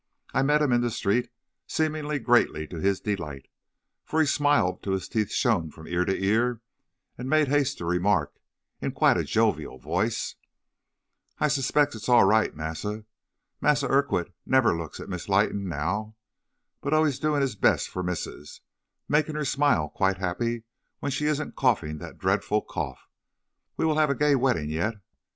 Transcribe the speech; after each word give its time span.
I 0.33 0.41
met 0.41 0.63
him 0.63 0.71
in 0.71 0.81
the 0.81 0.89
street, 0.89 1.29
seemingly 1.67 2.17
greatly 2.17 2.65
to 2.69 2.77
his 2.79 2.99
delight, 2.99 3.47
for 4.03 4.19
he 4.19 4.25
smiled 4.25 4.81
till 4.81 4.93
his 4.93 5.07
teeth 5.07 5.29
shone 5.31 5.69
from 5.69 5.87
ear 5.87 6.05
to 6.05 6.17
ear, 6.19 6.59
and 7.19 7.29
made 7.29 7.49
haste 7.49 7.77
to 7.77 7.85
remark, 7.85 8.33
in 8.81 8.93
quite 8.93 9.17
a 9.17 9.23
jovial 9.23 9.77
voice: 9.77 10.37
"'I 11.37 11.49
specs 11.49 11.93
it's 11.93 12.09
all 12.09 12.23
right, 12.23 12.55
massa. 12.55 13.05
Massa 13.61 13.87
Urquhart 13.89 14.31
never 14.43 14.75
looks 14.75 14.99
at 14.99 15.07
Miss 15.07 15.29
Leighton 15.29 15.69
now, 15.69 16.15
but 16.81 16.95
always 16.95 17.19
doin' 17.19 17.41
his 17.41 17.55
best 17.55 17.87
for 17.87 18.01
missus, 18.01 18.61
making 19.07 19.35
her 19.35 19.45
smile 19.45 19.87
quite 19.87 20.17
happy 20.17 20.63
when 20.97 21.11
she 21.11 21.25
isn't 21.27 21.55
coughing 21.55 21.99
that 21.99 22.17
dreadful 22.17 22.63
cough. 22.63 23.07
We 23.77 23.85
will 23.85 23.99
have 23.99 24.09
a 24.09 24.15
gay 24.15 24.33
wedding 24.33 24.71
yet. 24.71 24.95